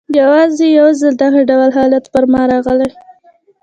[0.19, 2.89] یوازي یو ځلې دغه ډول حالت پر ما راغلی.